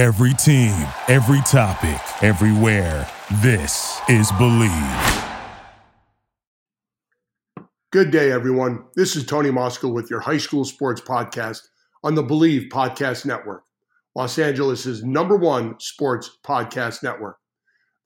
[0.00, 3.06] Every team, every topic, everywhere.
[3.42, 5.24] This is Believe.
[7.92, 8.84] Good day, everyone.
[8.96, 11.68] This is Tony Mosco with your high school sports podcast
[12.02, 13.64] on the Believe Podcast Network,
[14.14, 17.36] Los Angeles' number one sports podcast network.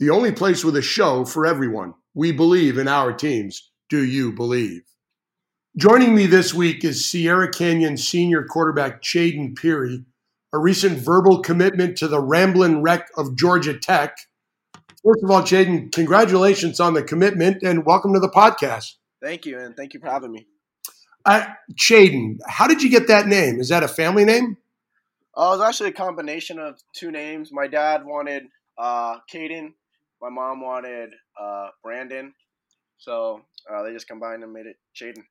[0.00, 1.94] The only place with a show for everyone.
[2.12, 3.70] We believe in our teams.
[3.88, 4.82] Do you believe?
[5.76, 10.04] Joining me this week is Sierra Canyon senior quarterback Chayden Peery,
[10.54, 14.16] a recent verbal commitment to the Ramblin' Wreck of Georgia Tech.
[15.04, 18.94] First of all, Chayden, congratulations on the commitment and welcome to the podcast.
[19.20, 20.46] Thank you, and thank you for having me.
[21.24, 23.58] Uh, Chayden, how did you get that name?
[23.58, 24.56] Is that a family name?
[25.36, 27.50] Uh, it was actually a combination of two names.
[27.50, 28.44] My dad wanted
[28.78, 29.72] uh, Caden.
[30.22, 31.10] My mom wanted
[31.40, 32.32] uh, Brandon.
[32.98, 35.24] So uh, they just combined and made it Chayden.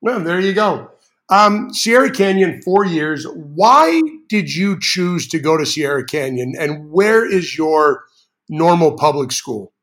[0.00, 0.92] Well, there you go.
[1.30, 3.26] Um, Sierra Canyon, four years.
[3.26, 8.04] Why did you choose to go to Sierra Canyon, and where is your
[8.48, 9.74] normal public school?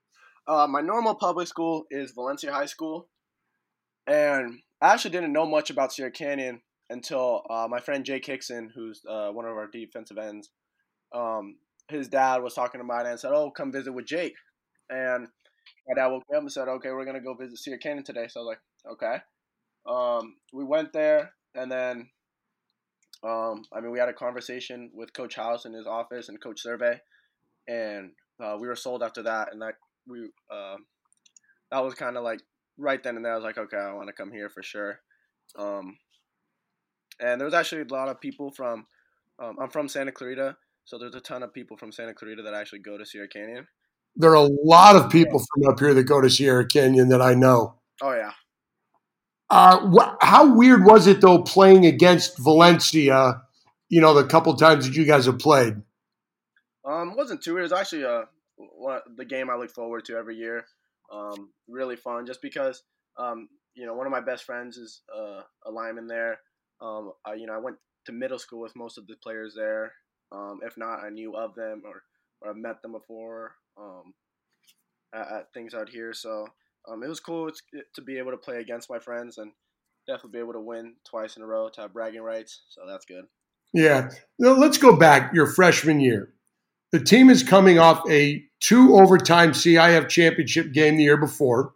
[0.48, 3.10] Uh, my normal public school is Valencia High School,
[4.08, 8.72] and I actually didn't know much about Sierra Canyon until uh, my friend Jake Hickson,
[8.74, 10.50] who's uh, one of our defensive ends,
[11.14, 11.58] um,
[11.90, 14.34] his dad was talking to my it and said, "Oh, come visit with Jake."
[14.90, 15.28] And
[15.88, 18.28] my dad woke me up and said, "Okay, we're gonna go visit Sierra Canyon today."
[18.28, 19.18] So I was like, "Okay."
[19.88, 22.10] Um, we went there, and then,
[23.24, 26.62] um, I mean, we had a conversation with Coach House in his office and Coach
[26.62, 27.00] Survey,
[27.68, 28.12] and
[28.44, 29.50] uh, we were sold after that.
[29.52, 29.76] And that
[30.08, 30.78] we uh,
[31.72, 32.40] that was kind of like
[32.78, 33.34] right then and there.
[33.34, 35.00] I was like, okay, I want to come here for sure.
[35.58, 35.98] Um,
[37.20, 38.86] and there was actually a lot of people from.
[39.38, 42.54] Um, I'm from Santa Clarita, so there's a ton of people from Santa Clarita that
[42.54, 43.68] actually go to Sierra Canyon.
[44.16, 47.22] There are a lot of people from up here that go to Sierra Canyon that
[47.22, 47.76] I know.
[48.02, 48.32] Oh yeah.
[49.50, 53.42] Uh, wh- how weird was it though playing against Valencia?
[53.90, 55.76] You know, the couple times that you guys have played.
[56.84, 57.66] Um, it wasn't too weird.
[57.66, 58.24] It was actually uh,
[59.16, 60.66] the game I look forward to every year.
[61.12, 62.84] Um, really fun, just because
[63.18, 66.40] um, you know one of my best friends is uh, a lineman there.
[66.82, 69.94] Um, I, you know, I went to middle school with most of the players there.
[70.32, 72.04] Um, if not, I knew of them or
[72.42, 74.14] or I've met them before um,
[75.14, 76.14] at, at things out here.
[76.14, 76.48] So
[76.88, 77.50] um, it was cool
[77.96, 79.52] to be able to play against my friends and
[80.08, 82.62] definitely be able to win twice in a row to have bragging rights.
[82.70, 83.26] So that's good.
[83.74, 84.10] Yeah.
[84.40, 86.34] Now let's go back your freshman year.
[86.92, 91.74] The team is coming off a two overtime CIF championship game the year before,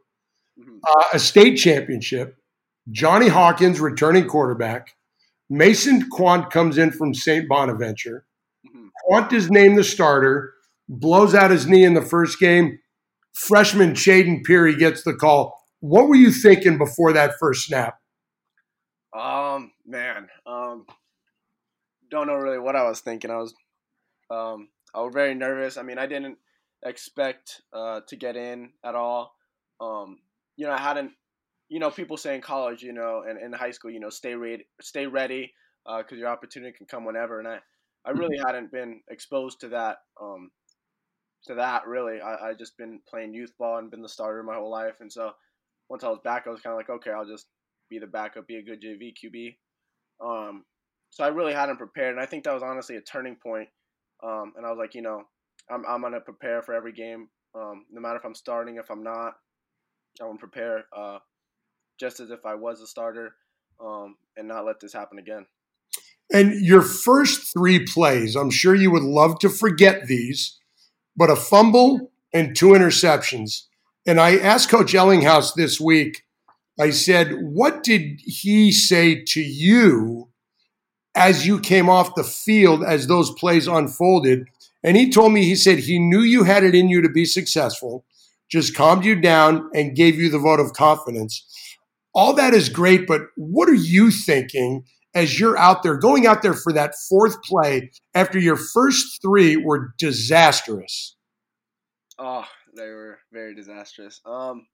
[0.59, 0.78] mm-hmm.
[0.88, 2.38] uh, a state championship.
[2.92, 4.96] Johnny Hawkins, returning quarterback.
[5.50, 7.50] Mason Quant comes in from St.
[7.50, 8.25] Bonaventure.
[8.66, 8.88] Mm-hmm.
[9.03, 10.53] Quant is named the starter,
[10.88, 12.80] blows out his knee in the first game.
[13.39, 15.57] Freshman Chayden Peery gets the call.
[15.79, 17.95] What were you thinking before that first snap?
[19.17, 20.85] Um, man, um,
[22.11, 23.31] don't know really what I was thinking.
[23.31, 23.53] I was,
[24.29, 25.77] um, I was very nervous.
[25.77, 26.38] I mean, I didn't
[26.85, 29.33] expect uh, to get in at all.
[29.79, 30.19] Um,
[30.57, 31.11] you know, I hadn't,
[31.69, 34.35] you know, people say in college, you know, and in high school, you know, stay
[34.35, 35.53] ready, stay ready,
[35.85, 37.39] because uh, your opportunity can come whenever.
[37.39, 37.59] And I,
[38.06, 38.47] I really mm-hmm.
[38.47, 40.51] hadn't been exposed to that, um,
[41.45, 42.22] to that really.
[42.22, 44.95] I, I just been playing youth ball and been the starter my whole life.
[45.00, 45.31] And so
[45.89, 47.47] once I was back, I was kind of like, okay, I'll just
[47.89, 49.55] be the backup, be a good JV QB.
[50.23, 50.66] Um,
[51.09, 53.69] so I really hadn't prepared, and I think that was honestly a turning point.
[54.22, 55.23] Um, and I was like, you know,
[55.69, 59.03] I'm I'm gonna prepare for every game, um, no matter if I'm starting, if I'm
[59.03, 59.33] not.
[60.21, 61.19] I want to prepare uh,
[62.00, 63.35] just as if I was a starter,
[63.83, 65.45] um, and not let this happen again.
[66.31, 70.59] And your first three plays, I'm sure you would love to forget these,
[71.16, 73.64] but a fumble and two interceptions.
[74.06, 76.24] And I asked Coach Ellinghouse this week.
[76.80, 80.30] I said, "What did he say to you
[81.16, 84.48] as you came off the field as those plays unfolded?"
[84.84, 87.25] And he told me, he said he knew you had it in you to be
[87.25, 88.06] successful,
[88.50, 91.44] just calmed you down and gave you the vote of confidence.
[92.14, 96.42] All that is great, but what are you thinking as you're out there, going out
[96.42, 101.16] there for that fourth play after your first three were disastrous?
[102.18, 102.45] Oh,
[102.75, 104.22] they were very disastrous.
[104.25, 104.68] Um,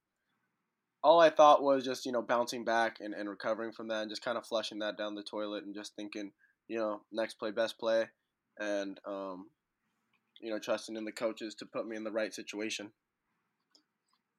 [1.03, 4.09] all I thought was just, you know, bouncing back and, and recovering from that and
[4.09, 6.31] just kind of flushing that down the toilet and just thinking,
[6.67, 8.09] you know, next play, best play.
[8.59, 9.47] And um,
[10.41, 12.91] you know, trusting in the coaches to put me in the right situation.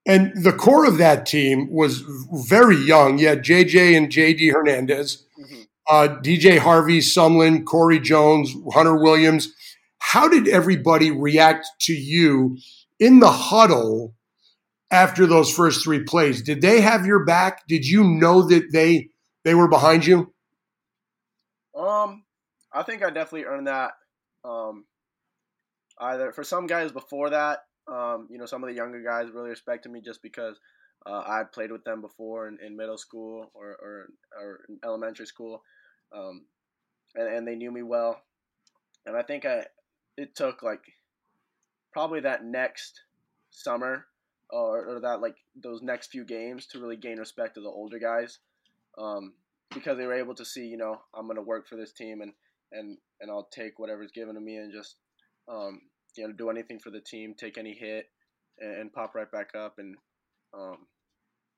[0.06, 2.04] And the core of that team was
[2.46, 3.18] very young.
[3.18, 5.62] You had JJ and JD Hernandez, mm-hmm.
[5.88, 9.52] Uh, DJ Harvey, Sumlin, Corey Jones, Hunter Williams.
[9.98, 12.58] How did everybody react to you
[12.98, 14.14] in the huddle
[14.90, 16.42] after those first three plays?
[16.42, 17.66] Did they have your back?
[17.66, 19.10] Did you know that they
[19.44, 20.32] they were behind you?
[21.76, 22.24] Um,
[22.72, 23.92] I think I definitely earned that.
[24.44, 24.84] Um,
[25.98, 29.50] either for some guys before that, um, you know, some of the younger guys really
[29.50, 30.58] respected me just because
[31.04, 34.08] uh, I played with them before in, in middle school or, or,
[34.40, 35.62] or elementary school,
[36.14, 36.46] um,
[37.14, 38.20] and, and they knew me well.
[39.06, 39.64] And I think I
[40.16, 40.82] it took like
[41.92, 43.00] probably that next
[43.50, 44.06] summer
[44.50, 47.98] or, or that like those next few games to really gain respect of the older
[47.98, 48.38] guys
[48.98, 49.32] um,
[49.74, 52.32] because they were able to see you know I'm gonna work for this team and
[52.72, 54.96] and and I'll take whatever's given to me and just
[55.48, 55.80] um,
[56.16, 58.06] you know do anything for the team take any hit
[58.58, 59.96] and, and pop right back up and
[60.54, 60.86] um,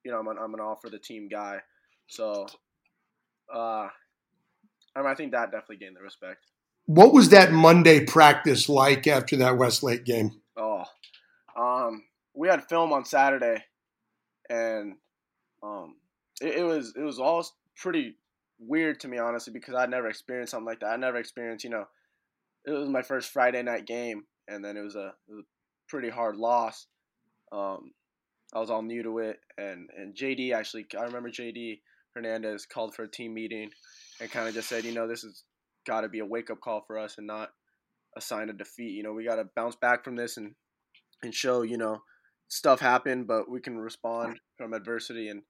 [0.04, 1.58] you know I'm an, I'm an all for the team guy
[2.06, 2.46] so
[3.54, 3.88] uh,
[4.94, 6.46] I, mean, I think that definitely gained the respect.
[6.86, 10.40] What was that Monday practice like after that Westlake game?
[10.56, 10.84] Oh,
[11.56, 12.04] um,
[12.34, 13.64] we had film on Saturday,
[14.48, 14.94] and
[15.62, 15.96] um,
[16.40, 17.46] it, it, was it was all
[17.76, 18.14] pretty
[18.58, 20.86] weird to me honestly because I'd never experienced something like that.
[20.86, 21.86] I never experienced you know,
[22.64, 25.88] it was my first Friday night game, and then it was a, it was a
[25.88, 26.86] pretty hard loss.
[27.52, 27.92] Um,
[28.54, 31.80] I was all new to it, and and JD actually I remember JD
[32.14, 33.70] Hernandez called for a team meeting
[34.20, 35.44] and kind of just said, you know, this has
[35.86, 37.50] got to be a wake up call for us and not
[38.16, 38.92] a sign of defeat.
[38.92, 40.54] You know, we got to bounce back from this and
[41.22, 42.02] and show, you know,
[42.48, 45.42] stuff happened, but we can respond from adversity and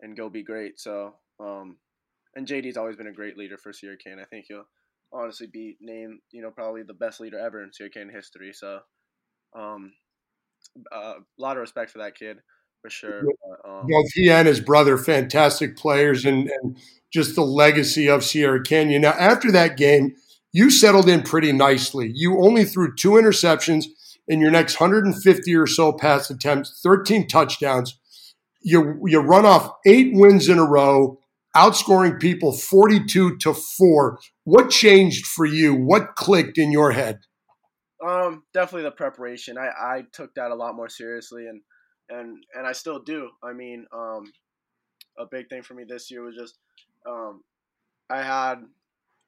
[0.00, 0.80] and go be great.
[0.80, 1.76] So, um,
[2.34, 4.20] and JD's always been a great leader for Sierra Canyon.
[4.20, 4.66] I think he'll
[5.12, 8.52] honestly be named, you know, probably the best leader ever in Sierra Canyon history.
[8.52, 8.80] So,
[9.56, 9.92] um,
[10.92, 12.38] uh, a lot of respect for that kid
[12.84, 13.22] for sure.
[13.64, 16.76] um, Both he and his brother, fantastic players, and, and
[17.10, 19.02] just the legacy of Sierra Canyon.
[19.02, 20.14] Now, after that game,
[20.52, 22.12] you settled in pretty nicely.
[22.14, 23.86] You only threw two interceptions
[24.28, 27.98] in your next 150 or so pass attempts, 13 touchdowns.
[28.60, 31.18] You you run off eight wins in a row,
[31.56, 34.18] outscoring people 42 to four.
[34.44, 35.74] What changed for you?
[35.74, 37.20] What clicked in your head?
[38.06, 39.56] Um, definitely the preparation.
[39.56, 41.62] I, I took that a lot more seriously and
[42.08, 43.30] and and I still do.
[43.42, 44.32] I mean, um,
[45.18, 46.58] a big thing for me this year was just
[47.06, 47.42] um,
[48.10, 48.56] I had,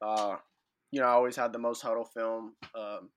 [0.02, 0.36] uh,
[0.90, 3.10] you know, I always had the most huddle film, um,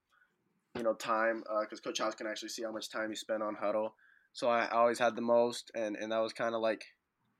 [0.75, 3.43] you know, time because uh, Coach House can actually see how much time he spent
[3.43, 3.95] on huddle.
[4.33, 6.83] So I, always had the most, and and that was kind of like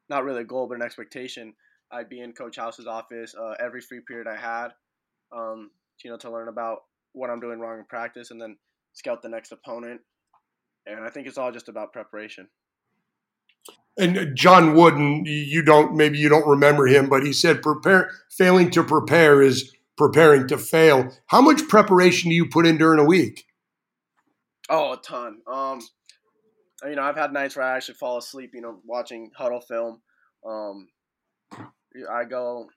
[0.10, 1.54] not really a goal, but an expectation.
[1.92, 4.70] I'd be in Coach House's office uh, every free period I had,
[5.32, 5.72] um,
[6.04, 6.80] you know, to learn about
[7.14, 8.58] what I'm doing wrong in practice, and then
[8.94, 10.02] scout the next opponent
[10.86, 12.48] and I think it's all just about preparation.
[13.98, 18.72] And John Wooden, you don't maybe you don't remember him, but he said prepare failing
[18.72, 21.12] to prepare is preparing to fail.
[21.28, 23.46] How much preparation do you put in during a week?
[24.70, 25.42] Oh, a ton.
[25.52, 25.82] Um,
[26.86, 30.02] you know, I've had nights where I actually fall asleep, you know, watching huddle film.
[30.48, 30.88] Um,
[32.10, 32.70] I go,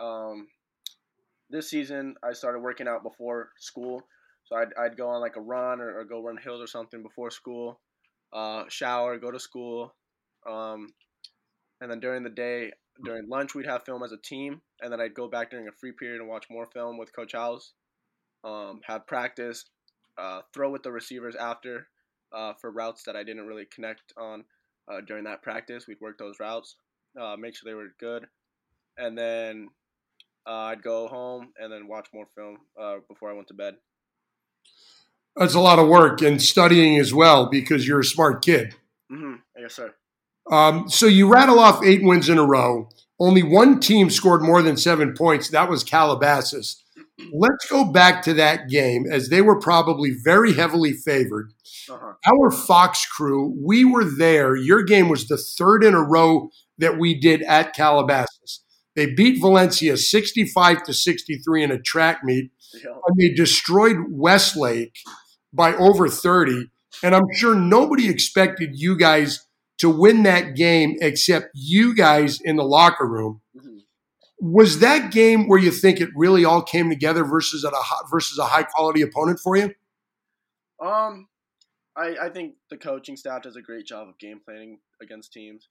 [0.00, 0.46] um,
[1.50, 4.02] this season I started working out before school,
[4.46, 7.02] so I'd, I'd go on like a run or, or go run hills or something
[7.02, 7.80] before school,
[8.32, 9.94] uh, shower, go to school.
[10.48, 10.88] Um,
[11.80, 12.72] and then during the day,
[13.04, 14.62] during lunch, we'd have film as a team.
[14.80, 17.32] And then I'd go back during a free period and watch more film with Coach
[17.32, 17.72] House,
[18.44, 19.64] um, have practice,
[20.16, 21.88] uh, throw with the receivers after
[22.32, 24.44] uh, for routes that I didn't really connect on
[24.88, 25.86] uh, during that practice.
[25.86, 26.76] We'd work those routes,
[27.20, 28.26] uh, make sure they were good.
[28.96, 29.68] And then
[30.46, 33.74] uh, I'd go home and then watch more film uh, before I went to bed.
[35.36, 38.74] That's a lot of work and studying as well because you're a smart kid.
[39.12, 39.34] Mm-hmm.
[39.58, 39.94] Yes, sir.
[40.50, 42.88] Um, so you rattle off eight wins in a row.
[43.18, 45.48] Only one team scored more than seven points.
[45.48, 46.82] That was Calabasas.
[47.32, 51.52] Let's go back to that game as they were probably very heavily favored.
[51.90, 52.12] Uh-huh.
[52.26, 54.54] Our Fox crew, we were there.
[54.54, 58.64] Your game was the third in a row that we did at Calabasas.
[58.94, 62.50] They beat Valencia 65 to 63 in a track meet.
[62.74, 62.90] Yeah.
[63.06, 64.96] And they destroyed Westlake
[65.52, 66.70] by over 30.
[67.02, 69.46] And I'm sure nobody expected you guys
[69.78, 73.42] to win that game except you guys in the locker room.
[73.56, 73.78] Mm-hmm.
[74.40, 78.38] Was that game where you think it really all came together versus at a versus
[78.38, 79.74] a high quality opponent for you?
[80.82, 81.28] Um,
[81.96, 85.68] I I think the coaching staff does a great job of game planning against teams,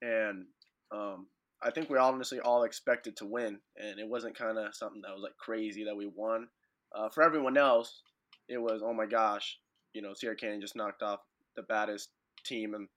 [0.00, 0.46] and
[0.90, 1.26] um,
[1.62, 5.14] I think we honestly all expected to win, and it wasn't kind of something that
[5.14, 6.48] was like crazy that we won.
[6.94, 8.02] Uh, for everyone else,
[8.48, 9.58] it was oh my gosh,
[9.94, 11.20] you know, Sierra Canyon just knocked off
[11.56, 12.10] the baddest
[12.44, 12.88] team in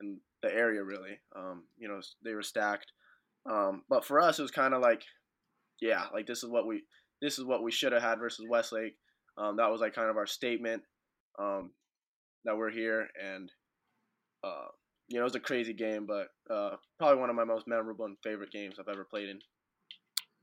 [0.00, 0.82] in the area.
[0.82, 2.92] Really, um, you know, they were stacked.
[3.50, 5.02] Um, but for us, it was kind of like,
[5.80, 6.82] yeah, like this is what we
[7.20, 8.96] this is what we should have had versus Westlake.
[9.38, 10.82] Um, that was like kind of our statement
[11.38, 11.70] um,
[12.44, 13.50] that we're here, and
[14.44, 14.68] uh,
[15.08, 18.04] you know, it was a crazy game, but uh, probably one of my most memorable
[18.04, 19.40] and favorite games I've ever played in.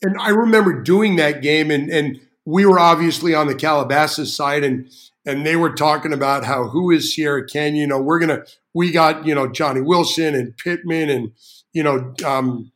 [0.02, 4.64] And I remember doing that game and and we were obviously on the Calabasas side,
[4.64, 4.90] and
[5.26, 7.76] and they were talking about how who is Sierra Canyon.
[7.76, 11.32] You know, we're gonna we got you know Johnny Wilson and Pittman and
[11.74, 12.72] you know um,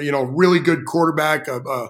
[0.00, 1.88] you know really good quarterback, uh, uh,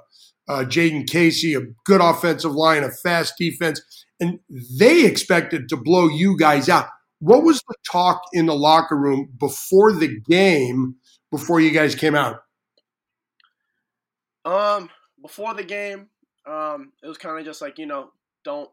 [0.48, 3.82] uh, Jaden Casey, a good offensive line, a fast defense,
[4.18, 6.88] and they expected to blow you guys out.
[7.18, 10.96] What was the talk in the locker room before the game?
[11.30, 12.40] Before you guys came out?
[14.44, 16.08] Um, before the game,
[16.46, 18.10] um, it was kind of just like you know,
[18.44, 18.70] don't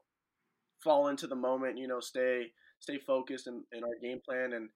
[0.83, 1.77] fall into the moment.
[1.77, 4.69] You know, stay stay focused in, in our game plan, and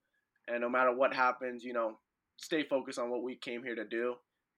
[0.48, 2.00] and no matter what happens, you know,
[2.38, 4.16] stay focused on what we came here to do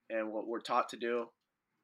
[0.10, 1.25] and what we're taught to do,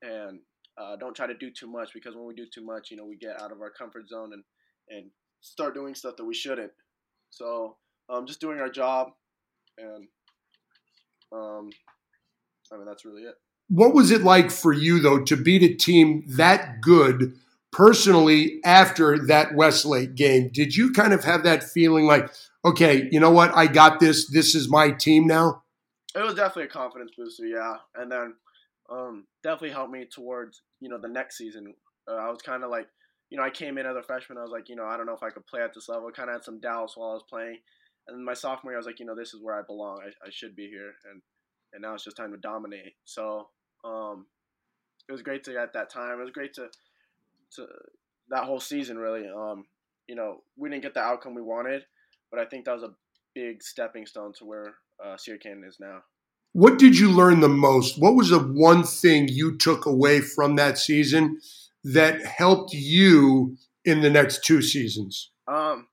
[0.02, 0.40] and
[0.78, 3.06] uh, don't try to do too much because when we do too much, you know,
[3.06, 4.44] we get out of our comfort zone and
[4.90, 5.10] and
[5.42, 6.72] start doing stuff that we shouldn't.
[7.36, 7.76] So
[8.08, 9.12] um, just doing our job,
[9.78, 10.08] and
[11.34, 11.70] um,
[12.72, 13.36] I mean that's really it.
[13.68, 17.36] What was it like for you though to beat a team that good
[17.74, 20.50] personally after that Westlake game?
[20.54, 22.32] Did you kind of have that feeling like,
[22.64, 24.30] okay, you know what, I got this.
[24.30, 25.64] This is my team now.
[26.16, 28.36] It was definitely a confidence booster, yeah, and then
[28.90, 31.74] um, definitely helped me towards you know the next season.
[32.08, 32.88] Uh, I was kind of like,
[33.36, 34.38] you know, I came in as a freshman.
[34.38, 36.10] I was like, you know, I don't know if I could play at this level.
[36.10, 37.58] Kind of had some doubts while I was playing,
[38.08, 40.00] and then my sophomore year, I was like, you know, this is where I belong.
[40.02, 41.22] I, I should be here, and
[41.74, 42.94] and now it's just time to dominate.
[43.04, 43.50] So
[43.84, 44.26] um,
[45.10, 46.18] it was great to at that time.
[46.18, 46.70] It was great to
[47.58, 47.68] to
[48.30, 49.28] that whole season really.
[49.28, 49.66] Um,
[50.08, 51.84] you know, we didn't get the outcome we wanted,
[52.32, 52.96] but I think that was a
[53.34, 54.76] big stepping stone to where
[55.06, 56.04] uh, Sierra Canyon is now.
[56.54, 58.00] What did you learn the most?
[58.00, 61.42] What was the one thing you took away from that season
[61.94, 65.32] that helped you in the next two seasons?
[65.48, 65.88] Um,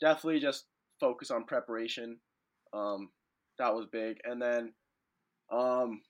[0.00, 0.64] definitely just
[1.00, 2.18] focus on preparation.
[2.72, 3.10] Um,
[3.58, 4.72] that was big, and then
[5.52, 6.02] um,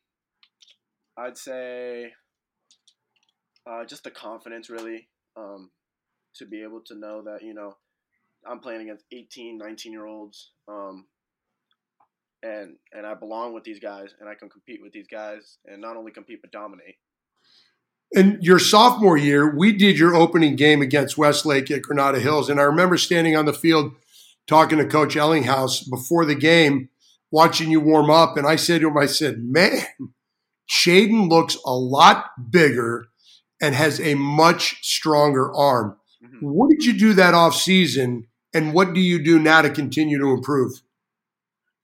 [1.17, 2.13] I'd say
[3.69, 5.71] uh, just the confidence, really, um,
[6.37, 7.77] to be able to know that you know
[8.47, 11.07] I'm playing against 18, 19 year olds, um,
[12.43, 15.83] and and I belong with these guys, and I can compete with these guys, and
[15.83, 16.97] not only compete but dominate.
[18.13, 22.59] In your sophomore year, we did your opening game against Westlake at Granada Hills, and
[22.59, 23.93] I remember standing on the field
[24.47, 26.89] talking to Coach Ellinghouse before the game,
[27.31, 29.83] watching you warm up, and I said to him, I said, "Man."
[30.69, 33.09] Chayden looks a lot bigger
[33.61, 35.97] and has a much stronger arm.
[36.23, 36.47] Mm-hmm.
[36.47, 40.19] What did you do that off season, and what do you do now to continue
[40.19, 40.83] to improve?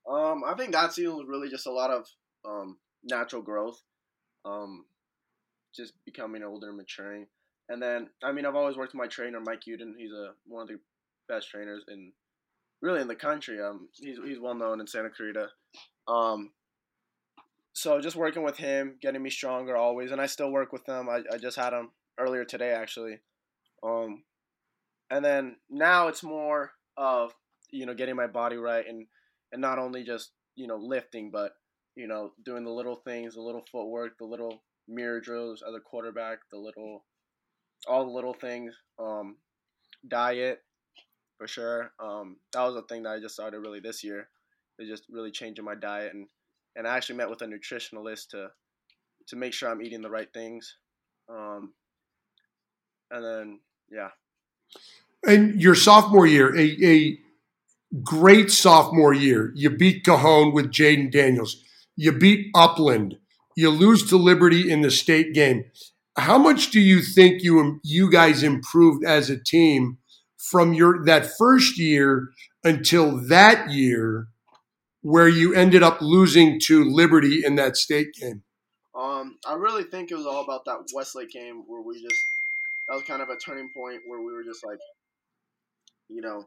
[0.09, 2.07] Um, I think that season was really just a lot of
[2.47, 3.81] um, natural growth,
[4.45, 4.85] um,
[5.75, 7.27] just becoming older and maturing.
[7.69, 9.93] And then, I mean, I've always worked with my trainer, Mike Uden.
[9.97, 10.77] He's a one of the
[11.27, 12.11] best trainers in
[12.81, 13.61] really in the country.
[13.61, 15.47] Um, he's he's well known in Santa Clarita.
[16.07, 16.51] Um,
[17.73, 21.09] so just working with him, getting me stronger always, and I still work with him.
[21.09, 23.19] I, I just had him earlier today actually,
[23.83, 24.23] um,
[25.09, 27.33] and then now it's more of
[27.71, 29.07] you know getting my body right and
[29.51, 31.53] and not only just you know lifting, but
[31.95, 36.39] you know doing the little things, the little footwork, the little mirror drills a quarterback,
[36.51, 37.05] the little
[37.87, 38.73] all the little things.
[38.99, 39.37] Um,
[40.07, 40.59] diet
[41.37, 41.91] for sure.
[41.99, 44.29] Um, that was a thing that I just started really this year.
[44.77, 46.27] Is just really changing my diet and
[46.75, 48.49] and I actually met with a nutritionalist to
[49.27, 50.75] to make sure I'm eating the right things.
[51.29, 51.73] Um,
[53.11, 54.09] and then yeah.
[55.25, 57.17] And your sophomore year, a, a
[58.03, 59.51] great sophomore year.
[59.55, 61.63] You beat Cajon with Jayden Daniels.
[61.95, 63.17] You beat Upland.
[63.55, 65.65] You lose to Liberty in the state game.
[66.17, 69.97] How much do you think you you guys improved as a team
[70.37, 72.29] from your that first year
[72.63, 74.27] until that year
[75.01, 78.43] where you ended up losing to Liberty in that state game?
[78.97, 82.23] Um, I really think it was all about that Westlake game where we just
[82.87, 84.79] that was kind of a turning point where we were just like,
[86.07, 86.45] you know,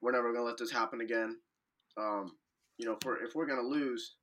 [0.00, 1.38] we're never gonna let this happen again.
[1.98, 2.32] Um,
[2.78, 4.14] you know, if we're if we're gonna lose,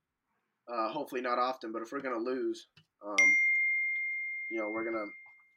[0.68, 2.66] uh, hopefully not often, but if we're gonna lose,
[3.06, 3.36] um,
[4.50, 5.06] you know, we're gonna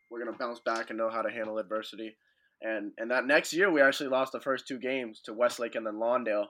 [0.09, 2.15] we're gonna bounce back and know how to handle adversity.
[2.61, 5.85] And and that next year we actually lost the first two games to Westlake and
[5.85, 6.47] then Lawndale.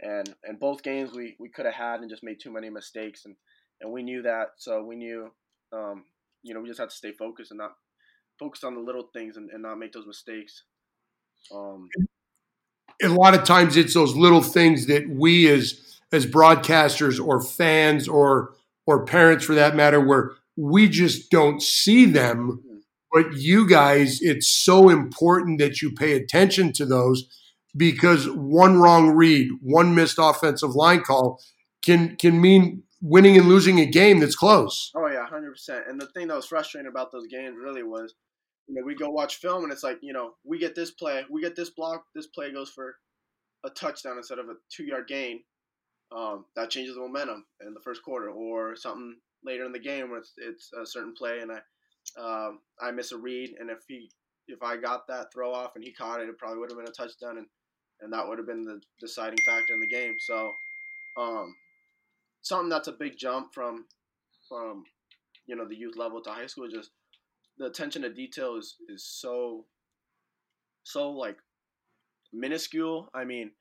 [0.00, 3.24] And and both games we, we could have had and just made too many mistakes.
[3.24, 3.36] And
[3.80, 4.48] and we knew that.
[4.56, 5.30] So we knew
[5.72, 6.04] um,
[6.42, 7.72] you know we just had to stay focused and not
[8.38, 10.64] focus on the little things and, and not make those mistakes.
[11.54, 11.88] Um,
[13.02, 18.08] a lot of times it's those little things that we as as broadcasters or fans
[18.08, 18.54] or
[18.86, 22.62] or parents for that matter where we just don't see them
[23.12, 27.28] but you guys it's so important that you pay attention to those
[27.76, 31.40] because one wrong read, one missed offensive line call
[31.84, 34.90] can can mean winning and losing a game that's close.
[34.96, 35.84] Oh yeah, hundred percent.
[35.88, 38.14] And the thing that was frustrating about those games really was
[38.66, 41.22] you know, we go watch film and it's like, you know, we get this play,
[41.28, 42.96] we get this block, this play goes for
[43.64, 45.42] a touchdown instead of a two yard gain.
[46.16, 50.10] Um, that changes the momentum in the first quarter, or something later in the game
[50.10, 51.58] where it's, it's a certain play and I
[52.20, 54.10] um, I miss a read, and if he
[54.46, 56.88] if I got that throw off and he caught it, it probably would have been
[56.88, 57.46] a touchdown, and
[58.00, 60.14] and that would have been the deciding factor in the game.
[60.18, 60.52] So,
[61.16, 61.54] um,
[62.42, 63.86] something that's a big jump from
[64.48, 64.84] from
[65.46, 66.68] you know the youth level to high school.
[66.68, 66.90] Just
[67.58, 69.64] the attention to detail is is so
[70.82, 71.38] so like
[72.32, 73.08] minuscule.
[73.14, 73.52] I mean,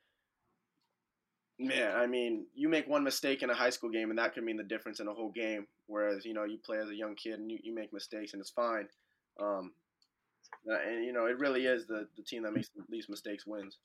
[1.64, 4.44] man, I mean, you make one mistake in a high school game, and that could
[4.44, 5.68] mean the difference in a whole game.
[5.88, 8.42] Whereas you know you play as a young kid and you, you make mistakes and
[8.42, 8.88] it's fine.
[9.42, 9.72] Um,
[10.66, 13.78] and you know it really is the the team that makes the least mistakes wins.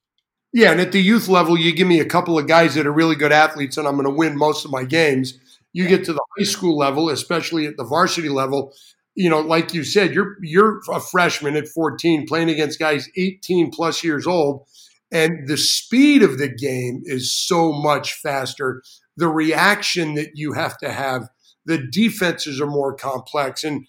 [0.52, 2.92] Yeah, and at the youth level, you give me a couple of guys that are
[2.92, 5.38] really good athletes, and I'm going to win most of my games.
[5.74, 8.72] You get to the high school level, especially at the varsity level,
[9.18, 13.72] you know, like you said, you're you're a freshman at 14 playing against guys 18
[13.72, 14.68] plus years old,
[15.10, 18.82] and the speed of the game is so much faster.
[19.16, 21.28] The reaction that you have to have,
[21.64, 23.64] the defenses are more complex.
[23.64, 23.86] And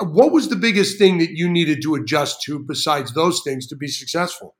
[0.00, 3.76] what was the biggest thing that you needed to adjust to besides those things to
[3.76, 4.56] be successful?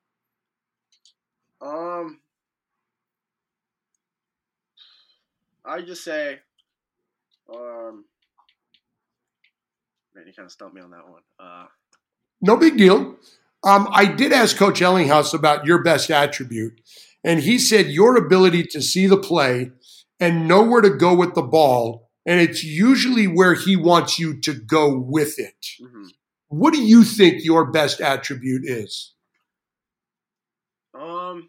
[1.60, 2.20] Um,
[5.64, 6.40] I just say,
[7.52, 8.04] um,
[10.14, 11.22] man, you kind of stumped me on that one.
[11.38, 11.66] Uh,
[12.40, 13.16] no big deal.
[13.64, 16.80] Um, I did ask Coach Ellinghouse about your best attribute,
[17.24, 19.70] and he said your ability to see the play
[20.20, 24.38] and know where to go with the ball, and it's usually where he wants you
[24.42, 25.66] to go with it.
[25.82, 26.08] Mm-hmm.
[26.48, 29.14] What do you think your best attribute is?
[30.98, 31.48] Um,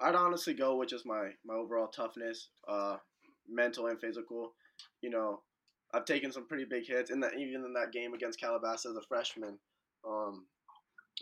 [0.00, 2.96] I'd honestly go with just my my overall toughness, uh,
[3.48, 4.54] mental and physical.
[5.02, 5.40] You know,
[5.94, 8.96] I've taken some pretty big hits in that even in that game against Calabasas as
[8.96, 9.58] a freshman.
[10.06, 10.46] Um,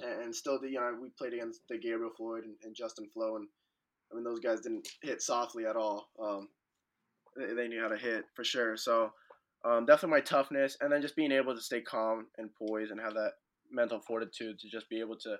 [0.02, 3.36] and, and still, you know, we played against the Gabriel Floyd and, and, Justin Flowe,
[3.36, 3.48] and
[4.10, 6.08] I mean those guys didn't hit softly at all.
[6.20, 6.48] Um,
[7.36, 8.76] they, they, knew how to hit for sure.
[8.76, 9.12] So
[9.64, 13.00] um, definitely my toughness, and then just being able to stay calm and poised and
[13.00, 13.32] have that
[13.70, 15.36] mental fortitude to just be able to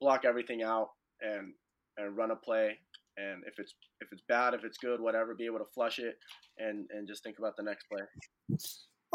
[0.00, 1.52] block everything out and
[1.96, 2.78] and run a play
[3.16, 6.16] and if it's if it's bad, if it's good, whatever, be able to flush it
[6.58, 8.02] and and just think about the next play.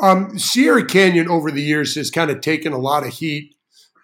[0.02, 3.56] Um, Sierra Canyon over the years has kind of taken a lot of heat.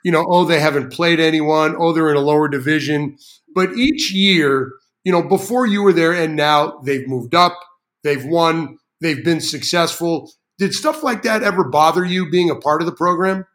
[0.04, 1.76] You know, oh, they haven't played anyone.
[1.78, 3.18] Oh, they're in a lower division.
[3.56, 7.58] But each year, you know, before you were there and now they've moved up,
[8.04, 10.32] they've won, they've been successful.
[10.60, 13.46] Did stuff like that ever bother you being a part of the program?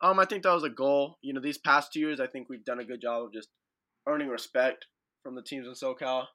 [0.00, 1.18] Um, I think that was a goal.
[1.22, 3.48] You know, these past two years, I think we've done a good job of just
[4.08, 4.86] earning respect
[5.26, 6.26] from the teams in SoCal.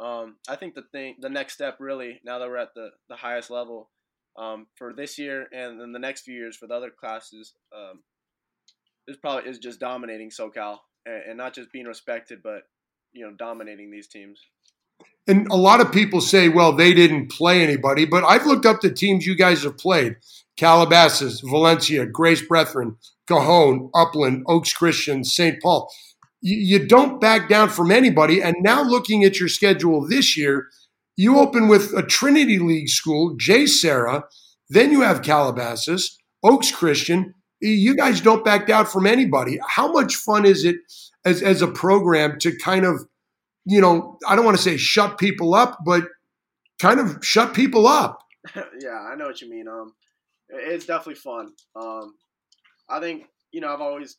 [0.00, 3.16] Um, I think the thing, the next step, really, now that we're at the, the
[3.16, 3.90] highest level,
[4.38, 8.04] um, for this year and then the next few years for the other classes, um,
[9.08, 12.62] is probably is just dominating SoCal and, and not just being respected, but
[13.12, 14.40] you know, dominating these teams.
[15.26, 18.80] And a lot of people say, well, they didn't play anybody, but I've looked up
[18.80, 20.16] the teams you guys have played
[20.56, 25.60] Calabasas, Valencia, Grace Brethren, Cajon, Upland, Oaks Christian, St.
[25.60, 25.90] Paul
[26.40, 28.42] you, don't back down from anybody.
[28.42, 30.66] And now looking at your schedule this year,
[31.16, 34.22] you open with a Trinity League school, JSerra,
[34.70, 37.34] then you have Calabasas, Oaks Christian.
[37.60, 39.58] You guys don't back down from anybody.
[39.66, 40.76] How much fun is it
[41.24, 43.04] as, as a program to kind of,
[43.64, 46.04] you know, I don't want to say shut people up, but
[46.78, 48.20] kind of shut people up?
[48.80, 49.66] yeah, I know what you mean.
[49.66, 49.94] Um,
[50.48, 51.52] it's definitely fun.
[51.76, 52.14] Um,
[52.88, 54.16] I think you know I've always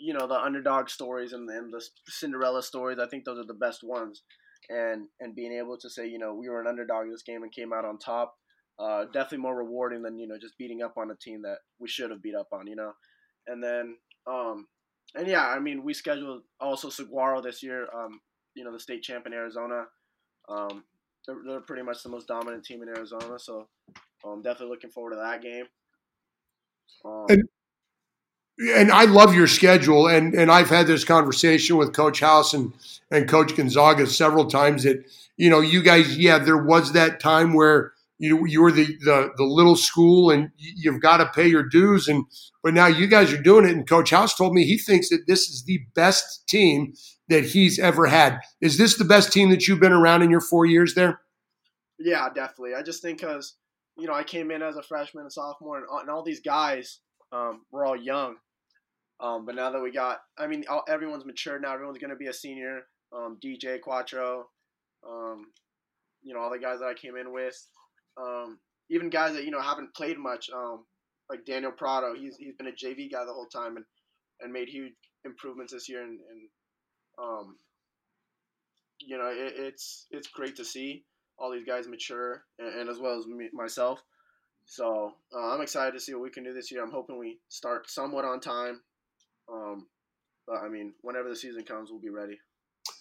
[0.00, 2.98] you know the underdog stories and, and the Cinderella stories.
[2.98, 4.22] I think those are the best ones,
[4.68, 7.42] and and being able to say you know we were an underdog in this game
[7.42, 8.34] and came out on top,
[8.78, 11.88] uh, definitely more rewarding than you know just beating up on a team that we
[11.88, 12.66] should have beat up on.
[12.66, 12.92] You know,
[13.46, 14.66] and then um
[15.14, 17.86] and yeah, I mean we scheduled also Saguaro this year.
[17.94, 18.20] Um,
[18.54, 19.84] you know the state champ in Arizona.
[20.48, 20.84] Um,
[21.26, 23.68] they're, they're pretty much the most dominant team in Arizona, so
[24.24, 25.66] I'm um, definitely looking forward to that game.
[27.04, 27.42] Um, and
[28.58, 32.72] and I love your schedule, and and I've had this conversation with Coach House and
[33.10, 35.04] and Coach Gonzaga several times that
[35.36, 39.30] you know you guys, yeah, there was that time where you you were the the,
[39.36, 42.24] the little school and you've got to pay your dues, and
[42.62, 43.72] but now you guys are doing it.
[43.72, 46.92] And Coach House told me he thinks that this is the best team
[47.28, 48.40] that he's ever had.
[48.60, 51.20] Is this the best team that you've been around in your four years there?
[51.98, 52.74] Yeah, definitely.
[52.74, 53.56] I just think because
[53.96, 56.40] you know I came in as a freshman and sophomore, and, uh, and all these
[56.40, 57.00] guys
[57.32, 58.36] um, were all young
[59.20, 61.74] um, but now that we got, I mean, all, everyone's matured now.
[61.74, 62.80] Everyone's going to be a senior.
[63.14, 64.46] Um, DJ Quattro,
[65.06, 65.46] um,
[66.22, 67.56] you know, all the guys that I came in with,
[68.16, 70.48] um, even guys that you know haven't played much.
[70.54, 70.86] Um,
[71.28, 73.84] like Daniel Prado, he's he's been a JV guy the whole time and,
[74.40, 74.92] and made huge
[75.24, 77.50] improvements this year and, and
[79.00, 81.04] you know it, it's it's great to see
[81.38, 84.00] all these guys mature and, and as well as me, myself.
[84.66, 86.82] So uh, I'm excited to see what we can do this year.
[86.82, 88.80] I'm hoping we start somewhat on time.
[89.52, 89.86] Um,
[90.46, 92.38] but I mean, whenever the season comes, we'll be ready.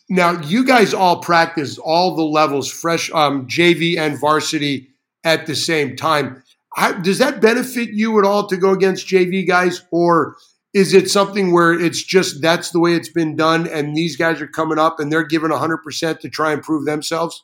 [0.10, 4.90] Now, you guys all practice all the levels, fresh um, JV and varsity
[5.24, 6.44] at the same time.
[6.76, 10.36] How, does that benefit you at all to go against JV guys, or
[10.74, 14.42] is it something where it's just that's the way it's been done, and these guys
[14.42, 17.44] are coming up and they're giving hundred percent to try and prove themselves?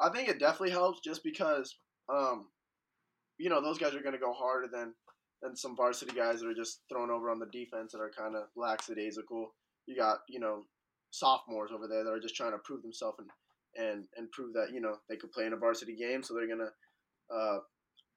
[0.00, 1.76] I think it definitely helps, just because
[2.08, 2.46] um,
[3.38, 4.94] you know those guys are going to go harder than
[5.42, 8.34] than some varsity guys that are just thrown over on the defense that are kind
[8.34, 9.54] of lackadaisical.
[9.86, 10.64] You got you know
[11.10, 13.30] sophomores over there that are just trying to prove themselves and
[13.76, 16.48] and and prove that you know they could play in a varsity game, so they're
[16.48, 16.70] gonna
[17.34, 17.58] uh,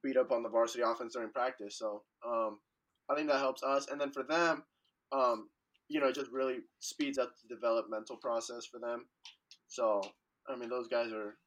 [0.04, 1.78] beat up on the varsity offense during practice.
[1.78, 2.60] So um,
[3.10, 4.64] I think that helps us, and then for them,
[5.12, 5.50] um,
[5.90, 9.06] you know, it just really speeds up the developmental process for them.
[9.68, 10.02] So
[10.50, 11.38] I mean, those guys are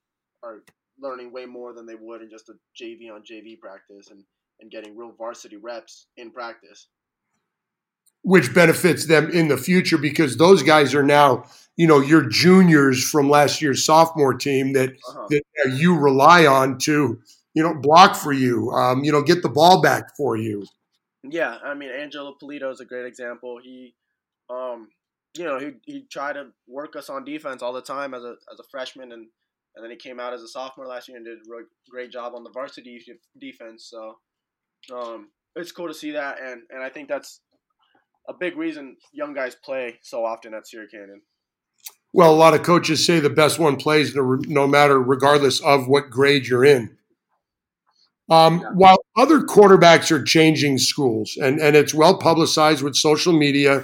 [0.42, 0.62] are
[1.00, 4.24] learning way more than they would in just a JV on JV practice and
[4.60, 6.88] and getting real varsity reps in practice
[8.24, 11.44] which benefits them in the future because those guys are now,
[11.76, 15.28] you know, your juniors from last year's sophomore team that uh-huh.
[15.28, 15.42] that
[15.78, 17.20] you rely on to,
[17.52, 20.66] you know, block for you, um, you know, get the ball back for you.
[21.22, 23.58] Yeah, I mean, Angelo Polito is a great example.
[23.62, 23.94] He,
[24.48, 24.88] um,
[25.36, 28.36] you know, he he tried to work us on defense all the time as a
[28.50, 29.26] as a freshman, and
[29.74, 32.34] and then he came out as a sophomore last year and did a great job
[32.34, 33.02] on the varsity
[33.38, 33.90] defense.
[33.90, 34.16] So,
[34.94, 37.40] um, it's cool to see that, and and I think that's
[38.28, 41.22] a big reason young guys play so often at Sierra Canyon.
[42.12, 46.10] Well, a lot of coaches say the best one plays no matter, regardless of what
[46.10, 46.96] grade you're in.
[48.30, 48.68] Um, yeah.
[48.74, 53.82] While other quarterbacks are changing schools, and, and it's well publicized with social media,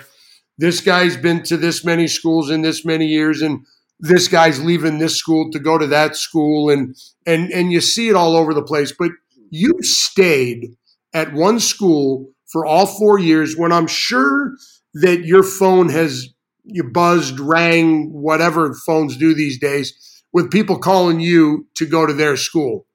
[0.57, 3.67] this guy's been to this many schools in this many years, and
[4.01, 8.09] this guy's leaving this school to go to that school, and and and you see
[8.09, 8.93] it all over the place.
[8.99, 9.11] But
[9.51, 10.77] you stayed
[11.13, 14.55] at one school for all four years when I'm sure
[14.95, 16.29] that your phone has
[16.65, 22.13] you buzzed, rang, whatever phones do these days, with people calling you to go to
[22.13, 22.87] their school.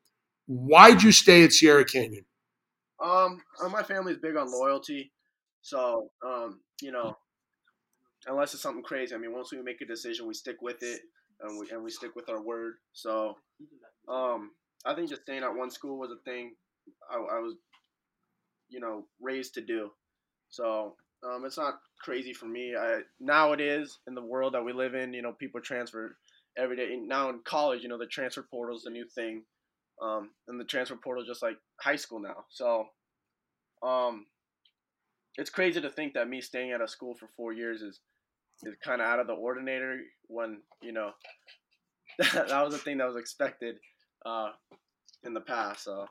[0.47, 2.25] Why'd you stay at Sierra Canyon?
[3.03, 5.11] Um, uh, my family's big on loyalty,
[5.61, 7.17] so um, you know,
[8.27, 9.15] unless it's something crazy.
[9.15, 11.01] I mean, once we make a decision, we stick with it,
[11.41, 12.75] and we and we stick with our word.
[12.93, 13.35] So,
[14.07, 14.51] um,
[14.85, 16.55] I think just staying at one school was a thing.
[17.11, 17.55] I, I was
[18.69, 19.91] you know raised to do.
[20.49, 22.75] So um, it's not crazy for me.
[22.77, 25.13] I now it is in the world that we live in.
[25.13, 26.17] You know, people transfer
[26.57, 26.95] every day.
[26.95, 29.43] Now in college, you know, the transfer portal is the new thing,
[30.01, 32.45] um, and the transfer portal is just like high school now.
[32.49, 32.85] So,
[33.83, 34.25] um,
[35.37, 37.99] it's crazy to think that me staying at a school for four years is
[38.63, 40.01] is kind of out of the ordinary.
[40.27, 41.11] When you know
[42.19, 43.75] that, that was a thing that was expected
[44.25, 44.49] uh,
[45.23, 45.83] in the past.
[45.83, 46.07] So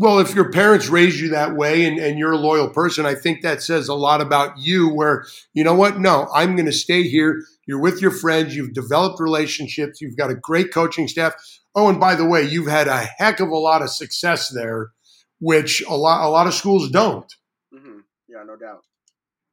[0.00, 3.14] well, if your parents raised you that way and, and you're a loyal person, I
[3.14, 4.88] think that says a lot about you.
[4.88, 6.00] Where, you know what?
[6.00, 7.42] No, I'm going to stay here.
[7.66, 8.56] You're with your friends.
[8.56, 10.00] You've developed relationships.
[10.00, 11.34] You've got a great coaching staff.
[11.74, 14.90] Oh, and by the way, you've had a heck of a lot of success there,
[15.38, 17.30] which a lot, a lot of schools don't.
[17.74, 17.98] Mm-hmm.
[18.26, 18.84] Yeah, no doubt.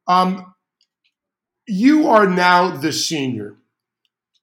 [0.06, 0.54] Um,
[1.68, 3.56] you are now the senior.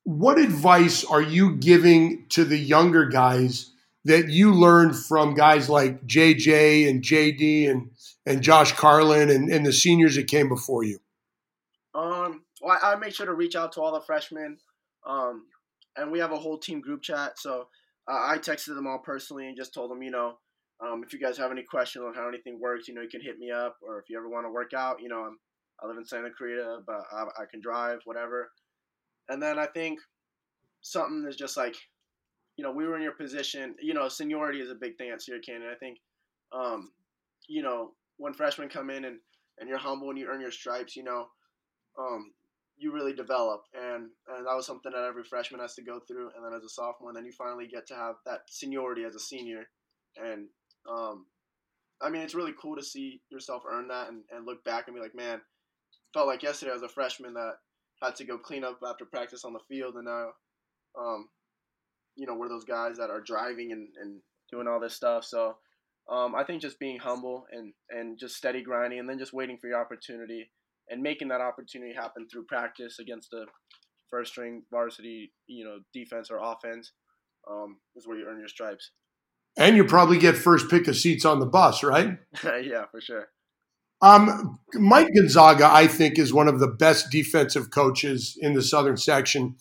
[0.03, 3.71] What advice are you giving to the younger guys?
[4.05, 7.89] that you learned from guys like JJ and JD and
[8.25, 10.99] and Josh Carlin and, and the seniors that came before you?
[11.93, 14.57] Um, well, I, make sure to reach out to all the freshmen,
[15.05, 15.45] um,
[15.95, 17.37] and we have a whole team group chat.
[17.37, 17.67] So
[18.07, 20.37] uh, I texted them all personally and just told them, you know,
[20.81, 23.21] um, if you guys have any questions on how anything works, you know, you can
[23.21, 25.39] hit me up, or if you ever want to work out, you know, I'm,
[25.81, 28.51] I live in Santa Clarita, but I, I can drive, whatever.
[29.29, 29.99] And then I think
[30.81, 31.75] something is just like
[32.57, 33.75] you know, we were in your position.
[33.81, 35.69] You know, seniority is a big thing at Sierra Canyon.
[35.71, 35.99] I think,
[36.53, 36.91] um,
[37.47, 39.19] you know, when freshmen come in and,
[39.59, 41.27] and you're humble and you earn your stripes, you know,
[41.99, 42.31] um,
[42.77, 43.63] you really develop.
[43.73, 46.31] And, and that was something that every freshman has to go through.
[46.35, 49.19] And then as a sophomore, then you finally get to have that seniority as a
[49.19, 49.63] senior.
[50.17, 50.47] And,
[50.89, 51.25] um,
[52.01, 54.95] I mean, it's really cool to see yourself earn that and, and look back and
[54.95, 55.41] be like, man,
[56.15, 57.55] felt like yesterday as a freshman that
[58.01, 59.95] had to go clean up after practice on the field.
[59.95, 60.29] And now,
[60.97, 61.27] um,
[62.15, 65.25] you know, we're those guys that are driving and, and doing all this stuff.
[65.25, 65.57] So
[66.09, 69.57] um, I think just being humble and, and just steady grinding and then just waiting
[69.59, 70.49] for your opportunity
[70.89, 73.45] and making that opportunity happen through practice against the
[74.09, 76.93] first string varsity, you know, defense or offense
[77.51, 78.91] um, is where you earn your stripes.
[79.57, 82.17] And you probably get first pick of seats on the bus, right?
[82.43, 83.27] yeah, for sure.
[84.05, 88.97] Um, Mike Gonzaga, I think, is one of the best defensive coaches in the Southern
[88.97, 89.55] section.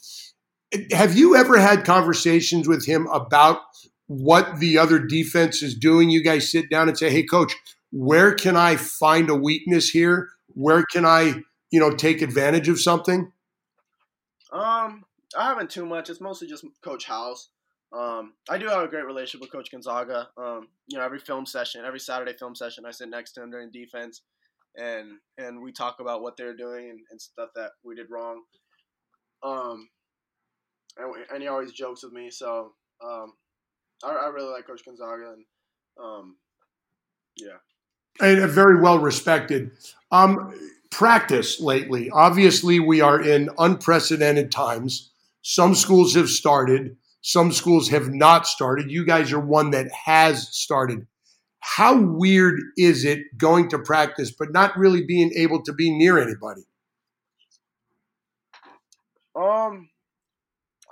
[0.92, 3.60] Have you ever had conversations with him about
[4.06, 6.10] what the other defense is doing?
[6.10, 7.56] You guys sit down and say, "Hey, coach,
[7.90, 10.28] where can I find a weakness here?
[10.48, 13.32] Where can I, you know, take advantage of something?"
[14.52, 16.10] Um, I haven't too much.
[16.10, 17.48] It's mostly just Coach House.
[17.94, 20.28] Um, I do have a great relationship with Coach Gonzaga.
[20.36, 23.50] Um, you know, every film session, every Saturday film session, I sit next to him
[23.50, 24.22] during defense,
[24.76, 28.42] and and we talk about what they're doing and, and stuff that we did wrong.
[29.42, 29.88] Um,
[30.96, 32.72] and, and he always jokes with me, so
[33.04, 33.32] um,
[34.04, 35.44] I, I really like Coach Gonzaga, and
[36.02, 36.36] um,
[37.36, 37.58] yeah,
[38.20, 39.72] and very well respected.
[40.10, 40.54] Um,
[40.90, 45.10] practice lately, obviously, we are in unprecedented times.
[45.42, 48.90] Some schools have started some schools have not started.
[48.90, 51.06] You guys are one that has started.
[51.66, 56.18] How weird is it going to practice but not really being able to be near
[56.18, 56.60] anybody?
[59.34, 59.88] Um,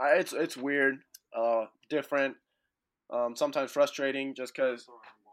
[0.01, 0.97] it's it's weird,
[1.37, 2.37] uh, different,
[3.13, 4.87] um, sometimes frustrating, just because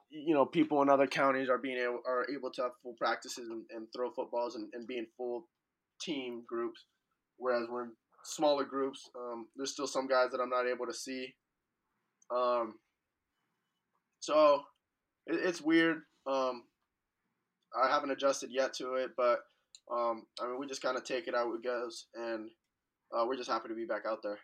[0.10, 3.50] you know people in other counties are being able are able to have full practices
[3.50, 5.48] and, and throw footballs and, and be in full
[6.02, 6.84] team groups,
[7.38, 7.92] whereas we're in
[8.26, 9.10] smaller groups.
[9.18, 11.34] Um, there's still some guys that I'm not able to see.
[12.30, 12.76] Um,
[14.20, 14.64] so
[15.30, 16.02] it, it's weird.
[16.28, 16.64] Um,
[17.82, 19.40] I haven't adjusted yet to it, but
[19.92, 22.50] um, I mean, we just kind of take it how it goes, and
[23.14, 24.40] uh, we're just happy to be back out there.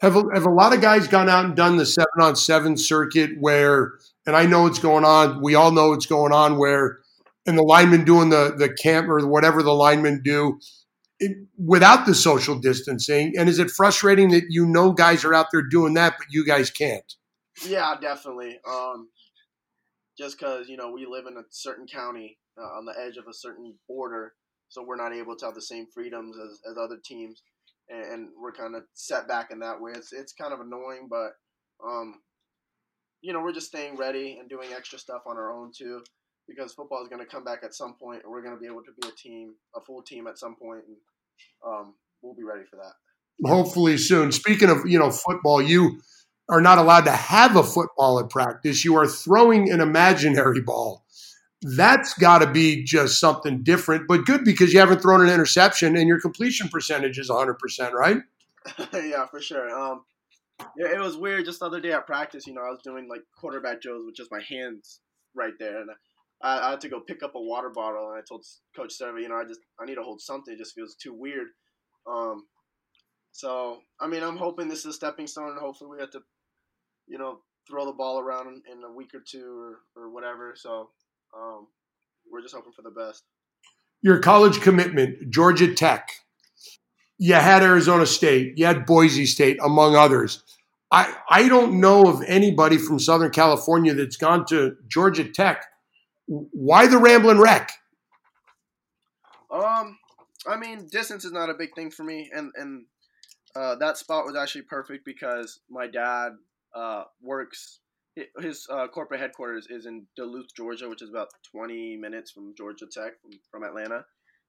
[0.00, 2.76] Have a, have a lot of guys gone out and done the seven on seven
[2.76, 3.92] circuit where,
[4.26, 5.40] and I know it's going on.
[5.40, 6.98] We all know it's going on where,
[7.46, 10.58] and the linemen doing the the camp or whatever the linemen do,
[11.18, 13.34] it, without the social distancing?
[13.38, 16.44] And is it frustrating that you know guys are out there doing that, but you
[16.44, 17.14] guys can't?
[17.66, 18.58] Yeah, definitely.
[18.68, 19.08] Um,
[20.18, 23.26] just because you know we live in a certain county uh, on the edge of
[23.28, 24.32] a certain border,
[24.68, 27.42] so we're not able to have the same freedoms as, as other teams,
[27.88, 29.92] and, and we're kind of set back in that way.
[29.94, 31.32] It's it's kind of annoying, but
[31.84, 32.20] um,
[33.20, 36.02] you know we're just staying ready and doing extra stuff on our own too
[36.48, 38.66] because football is going to come back at some point, and we're going to be
[38.66, 40.96] able to be a team, a full team at some point, and
[41.66, 42.92] um, we'll be ready for that.
[43.48, 44.32] Hopefully soon.
[44.32, 46.00] Speaking of you know football, you
[46.48, 48.84] are not allowed to have a football at practice.
[48.84, 51.04] You are throwing an imaginary ball.
[51.62, 55.96] That's got to be just something different, but good because you haven't thrown an interception
[55.96, 58.18] and your completion percentage is 100%, right?
[58.92, 59.70] yeah, for sure.
[59.70, 60.04] Um,
[60.76, 62.46] yeah, it was weird just the other day at practice.
[62.46, 65.00] You know, I was doing like quarterback drills with just my hands
[65.34, 65.90] right there, and
[66.42, 69.20] I, I, had to go pick up a water bottle, and I told Coach Serva,
[69.20, 70.54] you know, I just I need to hold something.
[70.54, 71.48] It just feels too weird.
[72.06, 72.46] Um,
[73.32, 76.20] so I mean, I'm hoping this is a stepping stone, and hopefully we have to,
[77.06, 80.54] you know, throw the ball around in, in a week or two or, or whatever.
[80.56, 80.90] So
[81.36, 81.66] um,
[82.30, 83.24] we're just hoping for the best.
[84.02, 86.10] Your college commitment, Georgia Tech.
[87.18, 90.42] You had Arizona State, you had Boise State, among others.
[90.90, 95.64] I, I don't know of anybody from Southern California that's gone to Georgia Tech
[96.26, 97.72] why the rambling Wreck?
[99.50, 99.98] Um,
[100.46, 102.84] I mean, distance is not a big thing for me, and and
[103.54, 106.32] uh, that spot was actually perfect because my dad
[106.76, 107.80] uh, works.
[108.40, 112.86] His uh, corporate headquarters is in Duluth, Georgia, which is about 20 minutes from Georgia
[112.90, 114.04] Tech from, from Atlanta.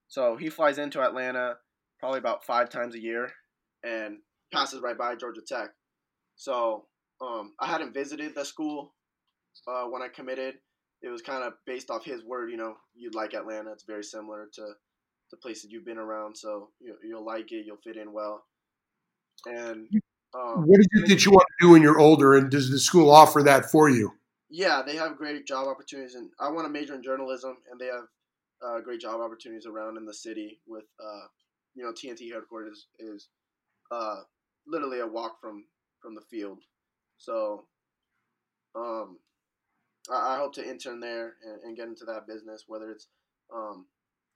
[0.08, 1.56] So he flies into Atlanta
[2.00, 3.32] probably about five times a year
[3.84, 4.20] and
[4.54, 5.70] passes right by Georgia Tech.
[6.36, 6.86] So
[7.22, 8.94] um, I hadn't visited the school
[9.68, 10.56] uh, when I committed,
[11.02, 12.52] it was kind of based off his word.
[12.52, 13.72] You know, you'd like Atlanta.
[13.72, 14.62] It's very similar to
[15.32, 17.66] the places you've been around, so you, you'll like it.
[17.66, 18.44] You'll fit in well.
[19.46, 19.88] And
[20.34, 22.36] um, what is it that you want to do when you're older?
[22.36, 24.14] And does the school offer that for you?
[24.50, 27.88] Yeah, they have great job opportunities, and I want to major in journalism, and they
[27.88, 28.06] have
[28.66, 30.60] uh, great job opportunities around in the city.
[30.68, 31.28] With uh,
[31.76, 33.30] you know, TNT headquarters is
[33.92, 34.22] uh,
[34.66, 35.66] literally a walk from
[36.02, 36.60] from the field.
[37.18, 37.66] So,
[38.76, 39.18] um,
[40.12, 43.08] I, I hope to intern there and, and, get into that business, whether it's,
[43.54, 43.88] um,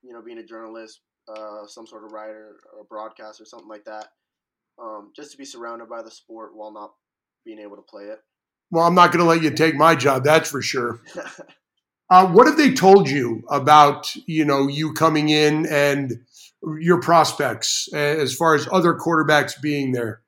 [0.01, 4.07] you know, being a journalist, uh, some sort of writer or broadcaster, something like that.
[4.81, 6.93] Um, just to be surrounded by the sport while not
[7.45, 8.19] being able to play it.
[8.71, 11.01] Well, I'm not going to let you take my job, that's for sure.
[12.09, 16.13] uh, what have they told you about you know you coming in and
[16.79, 20.21] your prospects as far as other quarterbacks being there?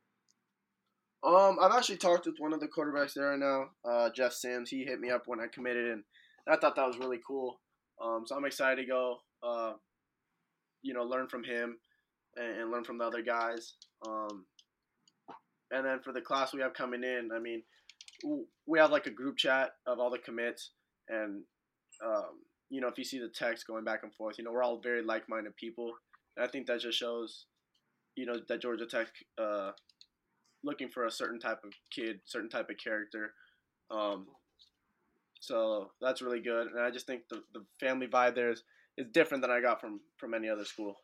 [1.23, 4.69] Um, I've actually talked with one of the quarterbacks there right now, uh, Jeff Sims.
[4.69, 6.03] He hit me up when I committed, and
[6.47, 7.61] I thought that was really cool.
[8.03, 9.73] Um, so I'm excited to go, uh,
[10.81, 11.77] you know, learn from him
[12.37, 13.73] and, and learn from the other guys.
[14.07, 14.45] Um,
[15.71, 17.63] and then for the class we have coming in, I mean,
[18.67, 20.71] we have like a group chat of all the commits,
[21.09, 21.43] and
[22.05, 24.63] um, you know, if you see the text going back and forth, you know, we're
[24.63, 25.91] all very like-minded people,
[26.37, 27.45] and I think that just shows,
[28.15, 29.07] you know, that Georgia Tech
[29.41, 29.71] uh,
[30.63, 33.33] looking for a certain type of kid, certain type of character.
[33.91, 34.27] Um,
[35.41, 38.63] so that's really good, and I just think the, the family vibe there is,
[38.97, 40.95] is different than I got from from any other school.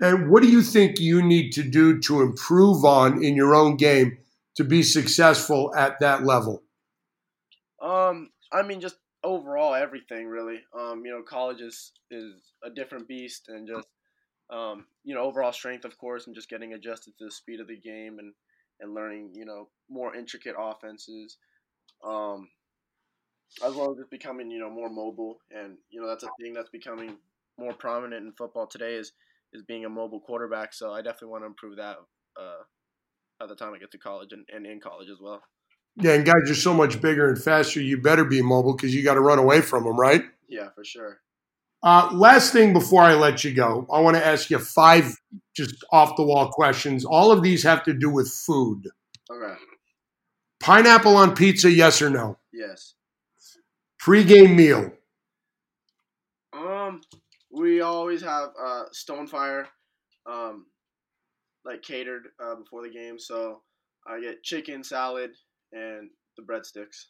[0.00, 3.76] And what do you think you need to do to improve on in your own
[3.76, 4.18] game
[4.56, 6.62] to be successful at that level?
[7.82, 10.60] Um, I mean, just overall everything really.
[10.78, 12.34] Um, you know, college is is
[12.64, 13.88] a different beast, and just
[14.50, 17.68] um, you know, overall strength, of course, and just getting adjusted to the speed of
[17.68, 18.32] the game and
[18.80, 21.36] and learning, you know, more intricate offenses.
[22.02, 22.48] Um,
[23.64, 26.54] as well as just becoming, you know, more mobile, and you know, that's a thing
[26.54, 27.16] that's becoming
[27.58, 29.12] more prominent in football today is
[29.52, 30.72] is being a mobile quarterback.
[30.72, 31.96] So I definitely want to improve that
[32.40, 32.62] uh,
[33.38, 35.42] by the time I get to college and, and in college as well.
[35.96, 37.80] Yeah, and guys you're so much bigger and faster.
[37.80, 40.22] You better be mobile because you got to run away from them, right?
[40.48, 41.20] Yeah, for sure.
[41.82, 45.16] Uh, last thing before I let you go, I want to ask you five
[45.56, 47.04] just off the wall questions.
[47.04, 48.88] All of these have to do with food.
[49.30, 49.54] Okay.
[50.60, 52.36] Pineapple on pizza, yes or no?
[52.52, 52.94] Yes.
[53.98, 54.92] Pre-game meal.
[57.60, 59.66] We always have uh, Stonefire,
[60.24, 60.64] um,
[61.66, 63.18] like catered uh, before the game.
[63.18, 63.60] So
[64.06, 65.32] I get chicken, salad,
[65.70, 67.04] and the breadsticks.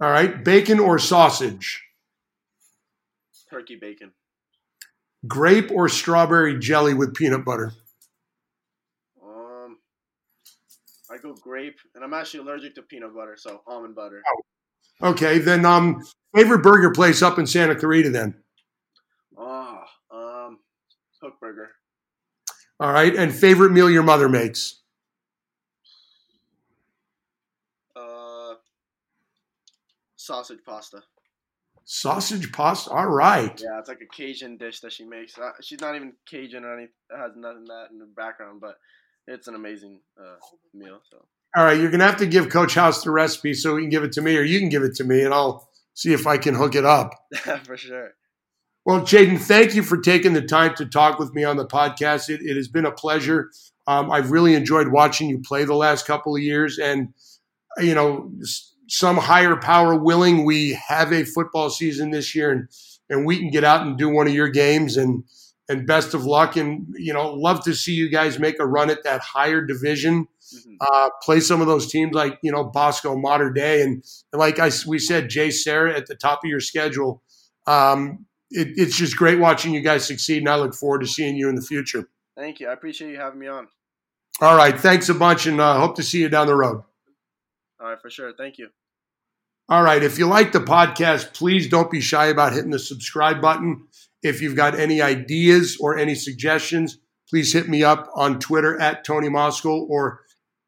[0.00, 0.42] All right.
[0.42, 1.82] Bacon or sausage?
[3.50, 4.12] Turkey bacon.
[5.26, 7.72] Grape or strawberry jelly with peanut butter?
[9.22, 9.78] Um,
[11.10, 14.22] I go grape, and I'm actually allergic to peanut butter, so almond butter.
[15.02, 15.10] Oh.
[15.10, 16.02] Okay, then um,
[16.34, 18.34] favorite burger place up in Santa Clarita then?
[21.22, 21.70] Hook Burger.
[22.80, 24.80] All right, and favorite meal your mother makes?
[27.96, 28.54] Uh,
[30.16, 31.02] sausage pasta.
[31.84, 32.90] Sausage pasta.
[32.90, 33.60] All right.
[33.60, 35.36] Yeah, it's like a Cajun dish that she makes.
[35.38, 36.92] Uh, she's not even Cajun or anything.
[37.10, 38.76] Has nothing that in the background, but
[39.26, 40.36] it's an amazing uh,
[40.74, 41.00] meal.
[41.10, 41.24] So.
[41.56, 44.04] All right, you're gonna have to give Coach House the recipe so he can give
[44.04, 46.36] it to me, or you can give it to me, and I'll see if I
[46.36, 47.10] can hook it up.
[47.64, 48.10] For sure.
[48.88, 52.30] Well, Chayden, thank you for taking the time to talk with me on the podcast.
[52.30, 53.50] It, it has been a pleasure.
[53.86, 57.12] Um, I've really enjoyed watching you play the last couple of years, and
[57.76, 58.32] you know,
[58.88, 62.68] some higher power willing, we have a football season this year, and
[63.10, 64.96] and we can get out and do one of your games.
[64.96, 65.24] And
[65.68, 66.56] and best of luck.
[66.56, 70.28] And you know, love to see you guys make a run at that higher division.
[70.56, 70.76] Mm-hmm.
[70.80, 74.58] Uh, play some of those teams like you know Bosco, Mater Dei, and, and like
[74.58, 77.22] I we said, JSerra at the top of your schedule.
[77.66, 81.36] Um, it, it's just great watching you guys succeed, and I look forward to seeing
[81.36, 82.08] you in the future.
[82.36, 82.68] Thank you.
[82.68, 83.68] I appreciate you having me on.
[84.40, 84.78] All right.
[84.78, 86.82] Thanks a bunch, and uh, hope to see you down the road.
[87.80, 88.32] All right, for sure.
[88.36, 88.68] Thank you.
[89.68, 90.02] All right.
[90.02, 93.86] If you like the podcast, please don't be shy about hitting the subscribe button.
[94.22, 99.04] If you've got any ideas or any suggestions, please hit me up on Twitter at
[99.04, 100.20] Tony Moskal or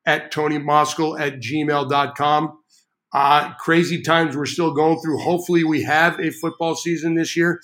[0.06, 2.58] at Tony Moskal at gmail.com.
[3.12, 5.18] Uh, crazy times we're still going through.
[5.18, 7.60] Hopefully, we have a football season this year.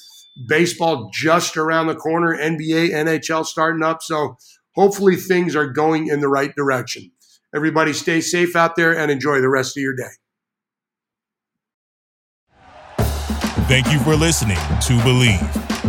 [0.49, 4.03] Baseball just around the corner, NBA, NHL starting up.
[4.03, 4.37] So,
[4.75, 7.11] hopefully, things are going in the right direction.
[7.55, 10.05] Everybody, stay safe out there and enjoy the rest of your day.
[13.69, 15.76] Thank you for listening to Bleav.